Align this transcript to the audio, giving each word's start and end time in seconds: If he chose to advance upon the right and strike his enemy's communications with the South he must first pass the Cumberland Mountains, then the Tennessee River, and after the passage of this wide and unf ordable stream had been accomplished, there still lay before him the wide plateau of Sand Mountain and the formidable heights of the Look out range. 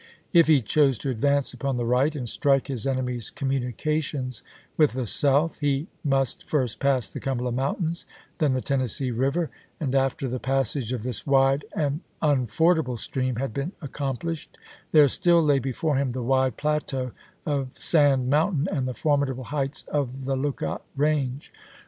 If 0.33 0.47
he 0.47 0.63
chose 0.63 0.97
to 0.97 1.11
advance 1.11 1.53
upon 1.53 1.77
the 1.77 1.85
right 1.85 2.15
and 2.15 2.27
strike 2.27 2.69
his 2.69 2.87
enemy's 2.87 3.29
communications 3.29 4.41
with 4.75 4.93
the 4.93 5.05
South 5.05 5.59
he 5.59 5.89
must 6.03 6.43
first 6.49 6.79
pass 6.79 7.07
the 7.07 7.19
Cumberland 7.19 7.57
Mountains, 7.57 8.07
then 8.39 8.53
the 8.53 8.61
Tennessee 8.63 9.11
River, 9.11 9.51
and 9.79 9.93
after 9.93 10.27
the 10.27 10.39
passage 10.39 10.91
of 10.91 11.03
this 11.03 11.27
wide 11.27 11.65
and 11.75 11.99
unf 12.19 12.47
ordable 12.57 12.97
stream 12.97 13.35
had 13.35 13.53
been 13.53 13.73
accomplished, 13.79 14.57
there 14.91 15.07
still 15.07 15.43
lay 15.43 15.59
before 15.59 15.97
him 15.97 16.09
the 16.13 16.23
wide 16.23 16.57
plateau 16.57 17.11
of 17.45 17.79
Sand 17.79 18.27
Mountain 18.27 18.67
and 18.71 18.87
the 18.87 18.95
formidable 18.95 19.43
heights 19.53 19.83
of 19.87 20.25
the 20.25 20.35
Look 20.35 20.63
out 20.63 20.83
range. 20.97 21.53